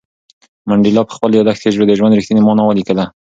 منډېلا 0.69 1.01
په 1.07 1.13
خپل 1.17 1.31
یادښت 1.33 1.61
کې 1.61 1.85
د 1.87 1.91
ژوند 1.99 2.15
رښتینې 2.17 2.41
مانا 2.45 2.63
ولیکله. 2.65 3.03